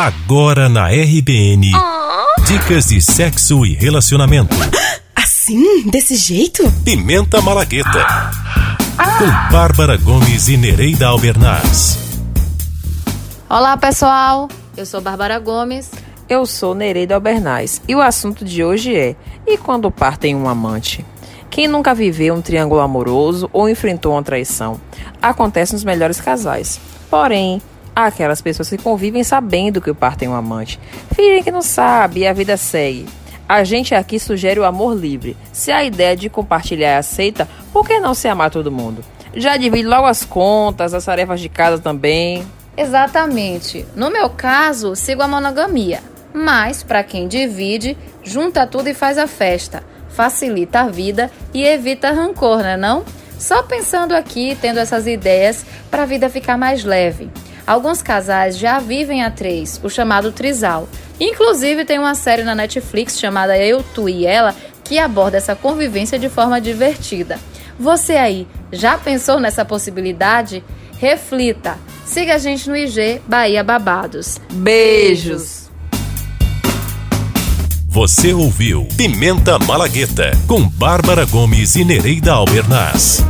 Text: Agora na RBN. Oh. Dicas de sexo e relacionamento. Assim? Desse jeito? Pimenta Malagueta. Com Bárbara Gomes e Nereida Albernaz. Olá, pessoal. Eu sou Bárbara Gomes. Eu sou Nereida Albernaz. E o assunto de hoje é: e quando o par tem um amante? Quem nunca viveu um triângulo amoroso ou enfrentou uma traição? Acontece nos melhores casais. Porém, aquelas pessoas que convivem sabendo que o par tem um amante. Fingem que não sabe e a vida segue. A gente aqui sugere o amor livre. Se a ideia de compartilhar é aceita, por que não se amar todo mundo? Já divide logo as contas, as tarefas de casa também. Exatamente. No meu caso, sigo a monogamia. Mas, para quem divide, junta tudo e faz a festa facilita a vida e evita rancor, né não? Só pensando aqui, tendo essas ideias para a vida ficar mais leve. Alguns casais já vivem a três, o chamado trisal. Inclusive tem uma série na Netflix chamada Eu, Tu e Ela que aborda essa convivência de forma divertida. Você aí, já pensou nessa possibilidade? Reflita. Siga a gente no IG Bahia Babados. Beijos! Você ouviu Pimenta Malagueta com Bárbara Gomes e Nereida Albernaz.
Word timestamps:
Agora 0.00 0.66
na 0.66 0.88
RBN. 0.88 1.72
Oh. 1.74 2.40
Dicas 2.44 2.86
de 2.86 3.02
sexo 3.02 3.66
e 3.66 3.74
relacionamento. 3.74 4.56
Assim? 5.14 5.90
Desse 5.90 6.16
jeito? 6.16 6.62
Pimenta 6.82 7.42
Malagueta. 7.42 8.30
Com 8.96 9.52
Bárbara 9.52 9.98
Gomes 9.98 10.48
e 10.48 10.56
Nereida 10.56 11.06
Albernaz. 11.06 11.98
Olá, 13.46 13.76
pessoal. 13.76 14.48
Eu 14.74 14.86
sou 14.86 15.02
Bárbara 15.02 15.38
Gomes. 15.38 15.90
Eu 16.30 16.46
sou 16.46 16.74
Nereida 16.74 17.14
Albernaz. 17.14 17.82
E 17.86 17.94
o 17.94 18.00
assunto 18.00 18.42
de 18.42 18.64
hoje 18.64 18.96
é: 18.96 19.14
e 19.46 19.58
quando 19.58 19.84
o 19.84 19.92
par 19.92 20.16
tem 20.16 20.34
um 20.34 20.48
amante? 20.48 21.04
Quem 21.50 21.68
nunca 21.68 21.94
viveu 21.94 22.34
um 22.34 22.40
triângulo 22.40 22.80
amoroso 22.80 23.50
ou 23.52 23.68
enfrentou 23.68 24.12
uma 24.12 24.22
traição? 24.22 24.80
Acontece 25.20 25.74
nos 25.74 25.84
melhores 25.84 26.22
casais. 26.22 26.80
Porém, 27.10 27.60
aquelas 28.06 28.40
pessoas 28.40 28.68
que 28.68 28.78
convivem 28.78 29.24
sabendo 29.24 29.80
que 29.80 29.90
o 29.90 29.94
par 29.94 30.16
tem 30.16 30.28
um 30.28 30.34
amante. 30.34 30.78
Fingem 31.14 31.42
que 31.42 31.50
não 31.50 31.62
sabe 31.62 32.20
e 32.20 32.26
a 32.26 32.32
vida 32.32 32.56
segue. 32.56 33.06
A 33.48 33.64
gente 33.64 33.94
aqui 33.94 34.18
sugere 34.18 34.60
o 34.60 34.64
amor 34.64 34.96
livre. 34.96 35.36
Se 35.52 35.72
a 35.72 35.84
ideia 35.84 36.16
de 36.16 36.30
compartilhar 36.30 36.90
é 36.90 36.96
aceita, 36.98 37.48
por 37.72 37.86
que 37.86 37.98
não 37.98 38.14
se 38.14 38.28
amar 38.28 38.50
todo 38.50 38.70
mundo? 38.70 39.04
Já 39.34 39.56
divide 39.56 39.86
logo 39.86 40.06
as 40.06 40.24
contas, 40.24 40.94
as 40.94 41.04
tarefas 41.04 41.40
de 41.40 41.48
casa 41.48 41.78
também. 41.78 42.46
Exatamente. 42.76 43.84
No 43.96 44.10
meu 44.10 44.30
caso, 44.30 44.94
sigo 44.94 45.22
a 45.22 45.28
monogamia. 45.28 46.00
Mas, 46.32 46.82
para 46.82 47.02
quem 47.02 47.26
divide, 47.26 47.98
junta 48.22 48.66
tudo 48.66 48.88
e 48.88 48.94
faz 48.94 49.18
a 49.18 49.26
festa 49.26 49.82
facilita 50.10 50.80
a 50.80 50.88
vida 50.88 51.30
e 51.54 51.64
evita 51.64 52.10
rancor, 52.10 52.58
né 52.58 52.76
não? 52.76 53.04
Só 53.38 53.62
pensando 53.62 54.12
aqui, 54.12 54.56
tendo 54.60 54.78
essas 54.78 55.06
ideias 55.06 55.64
para 55.90 56.02
a 56.02 56.06
vida 56.06 56.28
ficar 56.28 56.58
mais 56.58 56.84
leve. 56.84 57.30
Alguns 57.70 58.02
casais 58.02 58.58
já 58.58 58.80
vivem 58.80 59.22
a 59.22 59.30
três, 59.30 59.80
o 59.84 59.88
chamado 59.88 60.32
trisal. 60.32 60.88
Inclusive 61.20 61.84
tem 61.84 62.00
uma 62.00 62.16
série 62.16 62.42
na 62.42 62.52
Netflix 62.52 63.16
chamada 63.16 63.56
Eu, 63.56 63.80
Tu 63.94 64.08
e 64.08 64.26
Ela 64.26 64.56
que 64.82 64.98
aborda 64.98 65.36
essa 65.36 65.54
convivência 65.54 66.18
de 66.18 66.28
forma 66.28 66.60
divertida. 66.60 67.38
Você 67.78 68.14
aí, 68.14 68.44
já 68.72 68.98
pensou 68.98 69.38
nessa 69.38 69.64
possibilidade? 69.64 70.64
Reflita. 70.98 71.78
Siga 72.04 72.34
a 72.34 72.38
gente 72.38 72.68
no 72.68 72.76
IG 72.76 73.22
Bahia 73.28 73.62
Babados. 73.62 74.40
Beijos! 74.52 75.70
Você 77.86 78.34
ouviu 78.34 78.88
Pimenta 78.96 79.60
Malagueta 79.60 80.32
com 80.48 80.68
Bárbara 80.68 81.24
Gomes 81.24 81.76
e 81.76 81.84
Nereida 81.84 82.32
Albernaz. 82.32 83.24